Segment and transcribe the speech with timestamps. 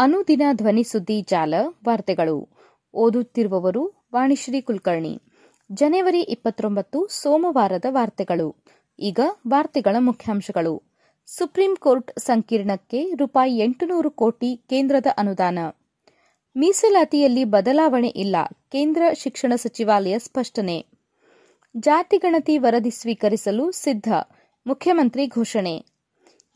[0.00, 2.48] ಅನುದಿನ ಧ್ವನಿ ಸುದ್ದಿ ಜಾಲ, ವಾರ್ತೆಗಳು.
[2.94, 5.22] ಓದುತ್ತಿರುವವರು ವಾಣಿಶ್ರೀ ಕುಲಕರ್ಣಿ.
[5.72, 8.56] ಜನವರಿ ಇಪ್ಪತ್ತೊಂಬತ್ತು, ಸೋಮವಾರದ ವಾರ್ತೆಗಳು.
[8.98, 10.82] ಈಗ ವಾರ್ತೆಗಳ ಮುಖ್ಯಾಂಶಗಳು.
[11.26, 15.58] ಸುಪ್ರೀಂ ಕೋರ್ಟ್ ಸಂಕೀರ್ಣಕ್ಕೆ ರೂಪಾಯಿ ಎಂಟುನೂರು ಕೋಟಿ ಕೇಂದ್ರದ ಅನುದಾನ.
[16.56, 18.36] ಮೀಸಲಾತಿಯಲ್ಲಿ ಬದಲಾವಣೆ ಇಲ್ಲ,
[18.72, 20.86] ಕೇಂದ್ರ ಶಿಕ್ಷಣ ಸಚಿವಾಲಯ ಸ್ಪಷ್ಟನೆ.
[21.76, 24.12] ಜಾತಿಗಣತಿ ವರದಿ ಸ್ವೀಕರಿಸಲು ಸಿದ್ಧ,
[24.66, 25.84] ಮುಖ್ಯಮಂತ್ರಿ ಘೋಷಣೆ.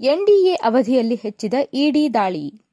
[0.01, 2.64] ಎನ್ಡಿಎ ಅವಧಿಯಲ್ಲಿ ಹೆಚ್ಚಿದ ಇಡಿ ದಾಳಿ.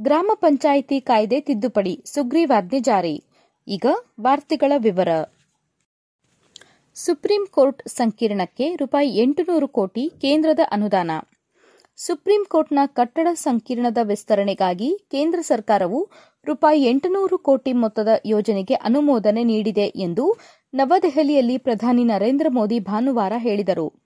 [0.00, 3.24] ಗ್ರಾಮ ಪಂಚಾಯಿತಿ ಕಾಯ್ದೆ ತಿದ್ದುಪಡಿ ಸುಗ್ರೀವಾಜ್ಞೆ ಜಾರಿ.
[3.68, 3.86] ಈಗ
[4.20, 5.08] ವಾರ್ತೆಗಳ ವಿವರ.
[6.94, 11.10] ಸುಪ್ರೀಂ ಕೋರ್ಟ್ ಸಂಕೀರ್ಣಕ್ಕೆ ರೂಪಾಯಿ ಎಂಟುನೂರು ಕೋಟಿ ಕೇಂದ್ರದ ಅನುದಾನ.
[11.96, 16.10] ಸುಪ್ರೀಂ ಕೋರ್ಟ್ನ ಕಟ್ಟಡ ಸಂಕೀರ್ಣದ ವಿಸ್ತರಣೆಗಾಗಿ ಕೇಂದ್ರ ಸರ್ಕಾರವು
[16.46, 20.36] ರೂಪಾಯಿ ಎಂಟುನೂರು ಕೋಟಿ ಮೊತ್ತದ ಯೋಜನೆಗೆ ಅನುಮೋದನೆ ನೀಡಿದೆ ಎಂದು
[20.74, 24.01] ನವದೆಹಲಿಯಲ್ಲಿ ಪ್ರಧಾನಿ ನರೇಂದ್ರ ಮೋದಿ ಭಾನುವಾರ ಹೇಳಿದರು.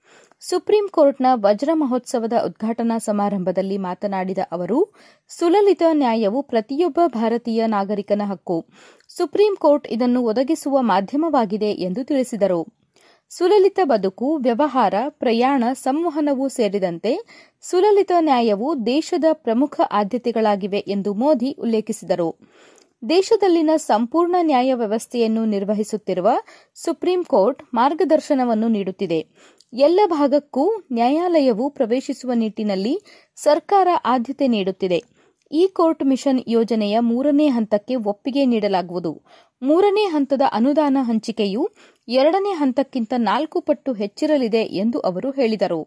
[0.48, 4.94] ಸುಪ್ರೀಂ ಕೋರ್ಟ್ನ ವಜ್ರ ಮಹೋತ್ಸವದ ಉದ್ಘಾಟನಾ ಸಮಾರಂಭದಲ್ಲಿ ಮಾತನಾಡಿದ ಅವರು,
[5.28, 8.66] ಸುಲಲಿತ ನ್ಯಾಯವು ಪ್ರತಿಯೊಬ್ಬ ಭಾರತೀಯ ನಾಗರಿಕನ ಹಕ್ಕು.
[9.08, 12.66] ಸುಪ್ರೀಂ ಕೋರ್ಟ್ ಇದನ್ನು ಒದಗಿಸುವ ಮಾಧ್ಯಮವಾಗಿದೆ ಎಂದು ತಿಳಿಸಿದರು.
[13.30, 17.18] ಸುಲಲಿತ ಬದುಕು, ವ್ಯವಹಾರ, ಪ್ರಯಾಣ, ಸಂವಹನವೂ ಸೇರಿದಂತೆ
[17.62, 22.36] ಸುಲಲಿತ ನ್ಯಾಯವು ದೇಶದ ಪ್ರಮುಖ ಆದ್ಯತೆಗಳಾಗಿವೆ ಎಂದು ಮೋದಿ ಉಲ್ಲೇಖಿಸಿದರು.
[23.08, 26.28] ದೇಶದಲ್ಲಿನ ಸಂಪೂರ್ಣ ನ್ಯಾಯ ವ್ಯವಸ್ಥೆಯನ್ನು ನಿರ್ವಹಿಸುತ್ತಿರುವ
[26.74, 29.26] ಸುಪ್ರೀಂ ಕೋರ್ಟ್ ಮಾರ್ಗದರ್ಶನವನ್ನು ನೀಡುತ್ತಿದೆ.
[29.72, 32.92] ಎಲ್ಲ ಭಾಗಕ್ಕೂ ನ್ಯಾಯಾಲಯವು ಪ್ರವೇಶಿಸುವ ನಿಟ್ಟಿನಲ್ಲಿ
[33.36, 34.98] ಸರ್ಕಾರ ಆದ್ಯತೆ ನೀಡುತ್ತಿದೆ.
[35.50, 39.12] ಇ ಕೋರ್ಟ್ ಮಿಷನ್ ಯೋಜನೆಯ ಮೂರನೇ ಹಂತಕ್ಕೆ ಒಪ್ಪಿಗೆ ನೀಡಲಾಗುವುದು.
[39.62, 41.62] ಮೂರನೇ ಹಂತದ ಅನುದಾನ ಹಂಚಿಕೆಯು
[42.08, 45.80] ಎರಡನೇ ಹಂತಕ್ಕಿಂತ ನಾಲ್ಕು ಪಟ್ಟು ಹೆಚ್ಚಿರಲಿದೆ ಎಂದು ಅವರು ಹೇಳಿದರು.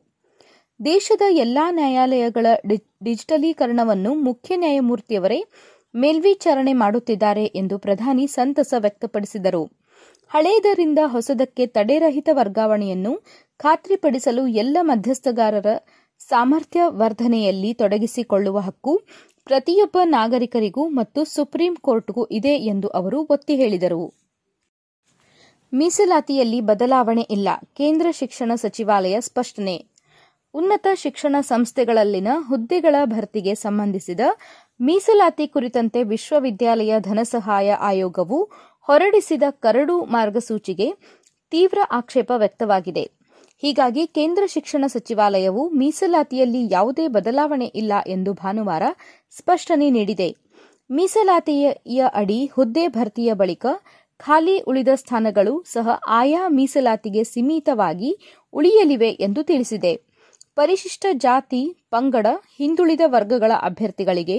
[0.80, 2.46] ದೇಶದ ಎಲ್ಲಾ ನ್ಯಾಯಾಲಯಗಳ
[3.04, 5.40] ಡಿಜಿಟಲೀಕರಣವನ್ನು ಮುಖ್ಯ ನ್ಯಾಯಮೂರ್ತಿಯವರೇ
[5.94, 9.64] ಮೇಲ್ವಿಚಾರಣೆ ಮಾಡುತ್ತಿದ್ದಾರೆ ಎಂದು ಪ್ರಧಾನಿ ಸಂತಸ ವ್ಯಕ್ತಪಡಿಸಿದರು.
[10.32, 13.14] ಹಳೆಯದರಿಂದ ಹೊಸದಕ್ಕೆ ತಡೆರಹಿತ ವರ್ಗಾವಣೆಯನ್ನು
[13.60, 15.68] ಖಾತ್ರಿಪಡಿಸಲು ಎಲ್ಲ ಮಧ್ಯಸ್ಥಗಾರರ
[16.20, 19.02] ಸಾಮರ್ಥ್ಯ ವರ್ಧನೆಯಲ್ಲಿ ತೊಡಗಿಸಿಕೊಳ್ಳುವ ಹಕ್ಕು
[19.46, 24.14] ಪ್ರತಿಯೊಬ್ಬ ನಾಗರಿಕರಿಗೂ ಮತ್ತು ಸುಪ್ರೀಂ ಕೋರ್ಟ್ಗೂ ಇದೆ ಎಂದು ಅವರು ಒತ್ತಿ ಹೇಳಿದರು.
[25.74, 27.48] ಮೀಸಲಾತಿಯಲ್ಲಿ ಬದಲಾವಣೆ ಇಲ್ಲ,
[27.78, 29.86] ಕೇಂದ್ರ ಶಿಕ್ಷಣ ಸಚಿವಾಲಯ ಸ್ಪಷ್ಟನೆ.
[30.54, 34.20] ಉನ್ನತ ಶಿಕ್ಷಣ ಸಂಸ್ಥೆಗಳಲ್ಲಿನ ಹುದ್ದೆಗಳ ಭರ್ತಿಗೆ ಸಂಬಂಧಿಸಿದ
[34.82, 38.44] ಮೀಸಲಾತಿ ಕುರಿತಂತೆ ವಿಶ್ವವಿದ್ಯಾಲಯ ಧನಸಹಾಯ ಆಯೋಗವು
[38.88, 40.90] ಹೊರಡಿಸಿದ ಕರಡು ಮಾರ್ಗಸೂಚಿಗೆ
[41.52, 43.19] ತೀವ್ರ ಆಕ್ಷೇಪ ವ್ಯಕ್ತವಾಗಿದೆ.
[43.64, 48.84] ಹೀಗಾಗಿ ಕೇಂದ್ರ ಶಿಕ್ಷಣ ಸಚಿವಾಲಯವು ಮೀಸಲಾತಿಯಲ್ಲಿ ಯಾವುದೇ ಬದಲಾವಣೆ ಇಲ್ಲ ಎಂದು ಭಾನುವಾರ
[49.38, 50.30] ಸ್ಪಷ್ಟನೆ ನೀಡಿದೆ.
[50.90, 53.66] ಮೀಸಲಾತಿಯ ಅಡಿ ಹುದ್ದೆ ಭರ್ತಿಯ ಬಳಿಕ
[54.20, 58.12] ಖಾಲಿ ಉಳಿದ ಸ್ಥಾನಗಳು ಸಹ ಆಯಾ ಮೀಸಲಾತಿಗೆ ಸೀಮಿತವಾಗಿ
[58.54, 59.94] ಉಳಿಯಲಿವೆ ಎಂದು ತಿಳಿಸಿದೆ.
[60.56, 62.28] ಪರಿಶಿಷ್ಟ ಜಾತಿ, ಪಂಗಡ,
[62.58, 64.38] ಹಿಂದುಳಿದ ವರ್ಗಗಳ ಅಭ್ಯರ್ಥಿಗಳಿಗೆ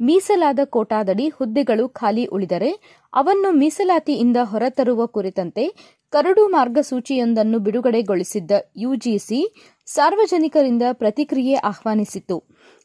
[0.00, 2.70] ಮೀಸಲಾದ ಕೋಟಾದಡಿ ಹುದ್ದೆಗಳು ಖಾಲಿ ಉಳಿದರೆ
[3.12, 5.64] ಅವನ್ನು ಮೀಸಲಾತಿಯಿಂದ ಹೊರತರುವ ಕುರಿತಂತೆ
[6.12, 9.40] ಕರಡು ಮಾರ್ಗಸೂಚಿಯೊಂದನ್ನು ಬಿಡುಗಡೆಗೊಳಿಸಿದ್ದ ಯುಜಿಸಿ
[9.86, 12.36] ಸಾರ್ವಜನಿಕರಿಂದ ಪ್ರತಿಕ್ರಿಯೆ ಆಹ್ವಾನಿಸಿತ್ತು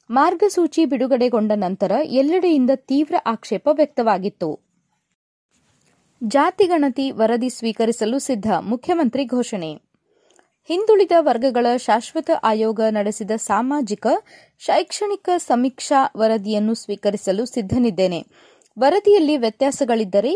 [0.09, 4.49] ಮಾರ್ಗಸೂಚಿ ಬಿಡುಗಡೆಗೊಂಡ ನಂತರ ಎಲ್ಲೆಡೆಯಿಂದ ತೀವ್ರ ಆಕ್ಷೇಪ ವ್ಯಕ್ತವಾಗಿತ್ತು.
[6.23, 9.71] ಜಾತಿಗಣತಿ ವರದಿ ಸ್ವೀಕರಿಸಲು ಸಿದ್ಧ ಮುಖ್ಯಮಂತ್ರಿ ಘೋಷಣೆ.
[10.69, 14.07] ಹಿಂದುಳಿದ ವರ್ಗಗಳ ಶಾಶ್ವತ ಆಯೋಗ ನಡೆಸಿದ ಸಾಮಾಜಿಕ,
[14.59, 18.25] ಶೈಕ್ಷಣಿಕ ಸಮೀಕ್ಷಾ ವರದಿಯನ್ನು ಸ್ವೀಕರಿಸಲು ಸಿದ್ಧನಿದ್ದೇನೆ.
[18.79, 20.33] ವರದಿಯಲ್ಲಿ ವ್ಯತ್ಯಾಸಗಳಿದ್ದರೆ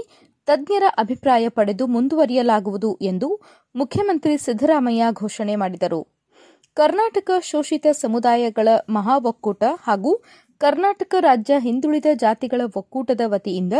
[0.51, 3.41] ತಜ್ಞರ ಅಭಿಪ್ರಾಯ ಪಡೆದು ಮುಂದುವರಿಯಲಾಗುವುದು ಎಂದು
[3.75, 6.07] ಮುಖ್ಯಮಂತ್ರಿ ಸಿದ್ದರಾಮಯ್ಯ ಘೋಷಣೆ ಮಾಡಿದರು.
[6.73, 10.23] ಕರ್ನಾಟಕ ಶೋಷಿತ ಸಮುದಾಯಗಳ ಮಹಾ ಒಕ್ಕೂಟ ಹಾಗೂ
[10.57, 13.73] ಕರ್ನಾಟಕ ರಾಜ್ಯ ಹಿಂದುಳಿದ ಜಾತಿಗಳ ಒಕ್ಕೂಟದ ವತಿಯಿಂದ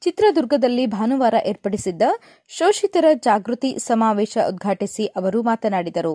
[0.00, 2.02] ಚಿತ್ರದುರ್ಗದಲ್ಲಿ ಭಾನುವಾರ ಏರ್ಪಡಿಸಿದ್ದ
[2.48, 6.14] ಶೋಷಿತರ ಜಾಗೃತಿ ಸಮಾವೇಶ ಉದ್ಘಾಟಿಸಿ ಅವರು ಮಾತನಾಡಿದರು.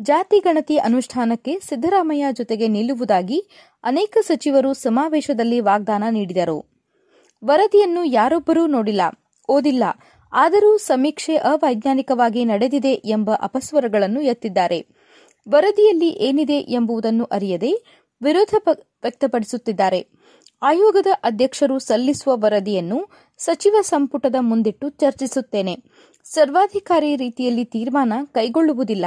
[0.00, 3.48] ಜಾತಿ ಗಣತಿ ಅನುಷ್ಠಾನಕ್ಕೆ ಸಿದ್ದರಾಮಯ್ಯ ಜೊತೆಗೆ ನಿಲ್ಲುವುದಾಗಿ
[3.84, 6.58] ಅನೇಕ ಸಚಿವರು ಸಮಾವೇಶದಲ್ಲಿ ವಾಗ್ದಾನ ನೀಡಿದರು.
[7.44, 9.00] ವರದಿಯನ್ನು ಯಾರೊಬ್ಬರೂ ನೋಡಿಲ್ಲ.
[9.48, 9.84] ಓದಿಲ್ಲ.
[10.32, 14.86] ಆದರೂ ಸಮೀಕ್ಷೆ ಅವೈಜ್ಞಾನಿಕವಾಗಿ ನಡೆದಿದೆ ಎಂಬ ಅಪಸ್ವರಗಳನ್ನು ಎತ್ತಿದ್ದಾರೆ.
[15.48, 17.72] ವರದಿಯಲ್ಲಿ ಏನಿದೆ ಎಂಬುದನ್ನು ಅರಿಯದೆ
[18.22, 20.08] ವಿರೋಧ ವ್ಯಕ್ತಪಡಿಸುತ್ತಿದ್ದಾರೆ.
[20.62, 25.76] ಆಯೋಗದ ಅಧ್ಯಕ್ಷರು ಸಲ್ಲಿಸುವ ವರದಿಯನ್ನು ಸಚಿವ ಸಂಪುಟದ ಮುಂದಿಟ್ಟು ಚರ್ಚಿಸುತ್ತೇನೆ.
[26.24, 29.04] ಸರ್ವಾಧಿಕಾರಿ ರೀತಿಯಲ್ಲಿ ತೀರ್ಮಾನ ಕೈಗೊಳ್ಳುವುದಿಲ್ಲ.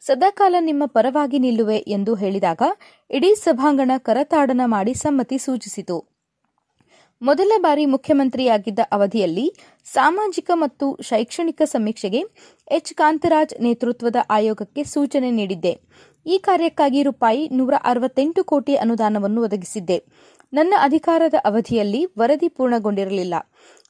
[0.00, 2.62] ಸದಾಕಾಲ ನಿಮ್ಮ ಪರವಾಗಿ ನಿಲ್ಲುವೆ ಎಂದು ಹೇಳಿದಾಗ
[3.10, 6.17] ಇಡೀ ಸಭಾಂಗಣ ಕರತಾಡನ ಮಾಡಿ ಸಮ್ಮತಿ ಸೂಚಿಸಿತು.
[7.22, 9.52] ಮೊದಲ ಬಾರಿ ಮುಖ್ಯಮಂತ್ರಿಯಾಗಿದ್ದ ಅವಧಿಯಲ್ಲಿ
[9.84, 12.20] ಸಾಮಾಜಿಕ ಮತ್ತು ಶೈಕ್ಷಣಿಕ ಸಮೀಕ್ಷೆಗೆ
[12.70, 12.94] ಎಚ್.
[12.94, 15.72] ಕಾಂತರಾಜ್ ನೇತೃತ್ವದ ಆಯೋಗಕ್ಕೆ ಸೂಚನೆ ನೀಡಿದ್ದೆ.
[16.26, 19.98] ಈ ಕಾರ್ಯಕ್ಕಾಗಿ ರೂಪಾಯಿ ನೂರ ಅರವತ್ತೆಂಟು ಕೋಟಿ ಅನುದಾನವನ್ನು ಒದಗಿಸಿದ್ದೆ.
[20.52, 23.34] ನನ್ನ ಅಧಿಕಾರದ ಅವಧಿಯಲ್ಲಿ ವರದಿ ಪೂರ್ಣಗೊಂಡಿರಲಿಲ್ಲ.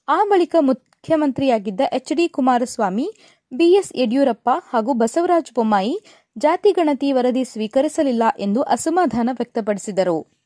[0.09, 2.13] ಆ ಬಳಿಕ ಮುಖ್ಯಮಂತ್ರಿಯಾಗಿದ್ದ H.
[2.17, 2.29] D.
[2.29, 3.09] Kumaraswamy
[3.53, 5.95] BS Yediyurappa ಹಾಗೂ ಬಸವರಾಜ ಬೊಮ್ಮಾಯಿ
[6.39, 10.38] ಜಾತಿ ಗಣತಿ ವರದಿ ಸ್ವೀಕರಿಸಲಿಲ್ಲ ಎಂದು ಅಸಮಾಧಾನ ವ್ಯಕ್ತಪಡಿಸಿದರು.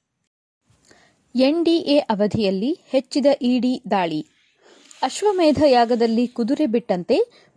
[1.34, 4.26] ಎನ್ಡಿಎ ಅವಧಿಯಲ್ಲಿ ಹೆಚ್ಚಿದ ಇಡಿ ದಾಳಿ.
[5.02, 7.16] ಅಶ್ವಮೇಧ ಯಾಗದಲ್ಲಿ ಕುದುರೆ ಬಿಟ್ಟಂತೆ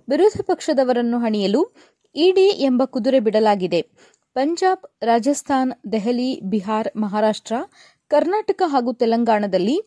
[0.09, 1.75] ವಿರೋಧ ಪಕ್ಷದವರನ್ನು ಹಣಿಯಲು
[2.15, 3.81] ಇಡಿ ಎಂಬ ಕುದುರೆ ಬಿಡಲಾಗಿದೆ.
[4.33, 7.53] ಪಂಜಾಬ್, ರಾಜಸ್ಥಾನ್, ದೆಹಲಿ, ಬಿಹಾರ್, ಮಹಾರಾಷ್ಟ್ರ,
[8.07, 9.77] ಕರ್ನಾಟಕ ಹಾಗೂ ತೆಲಂಗಾಣದಲ್ಲಿ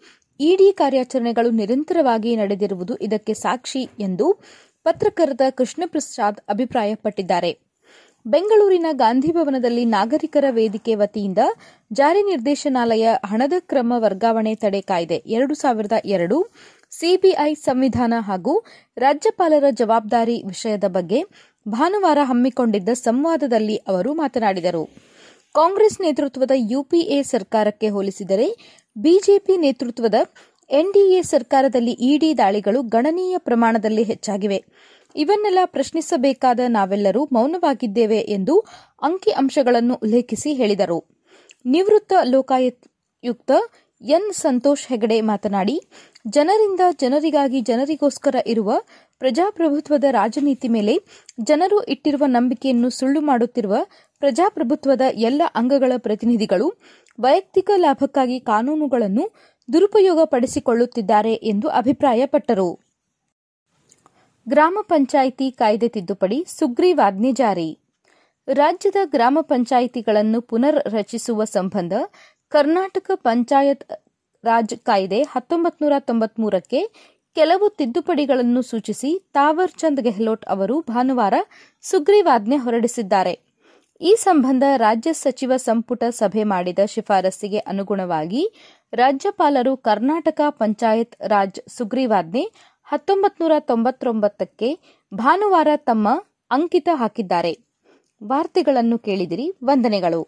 [0.41, 4.43] ಇಡಿ ಕಾರ್ಯಾಚರಣೆಗಳು ನಿರಂತರವಾಗಿ ನಡೆದಿರುವುದು ಇದಕ್ಕೆ ಸಾಕ್ಷಿ ಎಂದು
[4.85, 7.68] ಪತ್ರಕರ್ತ ಕೃಷ್ಣಪ್ರಸಾದ್ ಅಭಿಪ್ರಾಯಪಟ್ಟಿದ್ದಾರೆ.
[8.33, 11.43] ಬೆಂಗಳೂರಿನ ಗಾಂಧಿ ಭವನದಲ್ಲಿ ನಾಗರಿಕರ ವೇದಿಕೆ ವತಿಯಿಂದ
[11.93, 16.39] ಜಾರಿ ನಿರ್ದೇಶನಾಲಯ ಹಣದ ಕ್ರಮ ವರ್ಗಾವಣೆ ತಡೆ ಕಾಯ್ದೆ ಎರಡು ಸಾವಿರದ ಎರಡು,
[16.91, 18.55] ಸಿಬಿಐ ಸಂವಿಧಾನ ಹಾಗೂ
[18.99, 21.23] ರಾಜ್ಯಪಾಲರ ಜವಾಬ್ದಾರಿ ವಿಷಯದ ಬಗ್ಗೆ
[21.69, 24.85] ಭಾನುವಾರ ಹಮ್ಮಿಕೊಂಡಿದ್ದ ಸಂವಾದದಲ್ಲಿ ಅವರು ಮಾತನಾಡಿದರು.
[25.55, 28.49] ಕಾಂಗ್ರೆಸ್ ನೇತೃತ್ವದ ಯುಪಿಎ ಸರ್ಕಾರಕ್ಕೆ ಹೋಲಿಸಿದರೆ
[28.97, 30.15] ಬಿಜೆಪಿ ನೇತೃತ್ವದ
[30.71, 34.59] ಎನ್ಡಿಎ ಸರ್ಕಾರದಲ್ಲಿ ಇಡಿ ದಾಳಿಗಳು ಗಣನೀಯ ಪ್ರಮಾಣದಲ್ಲಿ ಹೆಚ್ಚಾಗಿವೆ.
[35.15, 38.55] ಇವನ್ನೆಲ್ಲ ಪ್ರಶ್ನಿಸಬೇಕಾದ ನಾವೆಲ್ಲರೂ ಮೌನವಾಗಿದ್ದೇವೆ ಎಂದು
[39.03, 40.99] ಅಂಕಿ ಅಂಶಗಳನ್ನು ಉಲ್ಲೇಖಿಸಿ ಹೇಳಿದರು.
[41.65, 43.51] ನಿವೃತ್ತ ಲೋಕಾಯುಕ್ತ
[44.01, 45.77] ಎನ್ ಸಂತೋಷ್ ಹೆಗಡೆ ಮಾತನಾಡಿ,
[46.27, 48.73] ಜನರಿಂದ ಜನರಿಗಾಗಿ ಜನರಿಗೋಸ್ಕರ ಇರುವ
[49.19, 50.95] ಪ್ರಜಾಪ್ರಭುತ್ವದ ರಾಜನೀತಿ ಮೇಲೆ
[51.41, 53.77] ಜನರು ಇಟ್ಟಿರುವ ನಂಬಿಕೆಯನ್ನು ಸುಳ್ಳು ಮಾಡುತ್ತಿರುವ
[54.21, 56.69] ಪ್ರಜಾಪ್ರಭುತ್ವದ ಎಲ್ಲ ಅಂಗಗಳ ಪ್ರತಿನಿಧಿಗಳು
[57.19, 59.25] ವೈಯಕ್ತಿಕ ಲಾಭಕ್ಕಾಗಿ ಕಾನೂನುಗಳನ್ನು
[59.73, 62.88] ದುರುಪಯೋಗಪಡಿಸಿಕೊಳ್ಳುತ್ತಿದ್ದಾರೆ ಎಂದು ಅಭಿಪ್ರಾಯಪಟ್ಟರು.
[64.49, 67.79] ಗ್ರಾಮ ಪಂಚಾಯಿತಿ ಕಾಯ್ದೆ ತಿದ್ದುಪಡಿ ಸುಗ್ರೀವಾಜ್ಞೆ ಜಾರಿ.
[68.49, 71.93] ರಾಜ್ಯದ ಗ್ರಾಮ ಪಂಚಾಯಿತಿಗಳನ್ನು ಪುನರ್ ರಚಿಸುವ ಸಂಬಂಧ
[72.49, 73.85] ಕರ್ನಾಟಕ ಪಂಚಾಯತ್
[74.45, 76.81] ರಾಜ್ ಕಾಯ್ದೆ ಹತ್ತೊಂಬತ್ತು ನೂರ ತೊಂಬತ್ಮೂರಕ್ಕೆ
[77.35, 81.35] ಕೆಲವು ತಿದ್ದುಪಡಿಗಳನ್ನು ಸೂಚಿಸಿ ತಾವರ್ ಚಂದ್ ಗೆಹ್ಲೋಟ್ ಅವರು ಭಾನುವಾರ
[81.83, 83.35] ಸುಗ್ರೀವಾಜ್ಞೆ ಹೊರಡಿಸಿದ್ದಾರೆ.
[84.01, 88.43] ಈ ಸಂಬಂಧ ರಾಜ್ಯ ಸಚಿವ ಸಂಪುಟ ಸಭೆ ಮಾಡಿದ ಶಿಫಾರಸ್ಸಿಗೆ ಅನುಗುಣವಾಗಿ
[88.93, 92.45] ರಾಜ್ಯಪಾಲರು ಕರ್ನಾಟಕ ಪಂಚಾಯತ್ ರಾಜ್ ಸುಗ್ರೀವಾಜ್ಞೆ
[92.89, 94.69] ಹತ್ತೊಂಬತ್ತು ನೂರ ತೊಂಬತ್ತೊಂಬತ್ತಕ್ಕೆ
[95.15, 96.09] ಭಾನುವಾರ ತಮ್ಮ
[96.51, 97.53] ಅಂಕಿತ ಹಾಕಿದ್ದಾರೆ.
[98.21, 100.23] ವಾರ್ತೆಗಳನ್ನು ಕೇಳಿದಿರಿ ವಂದನೆಗಳು.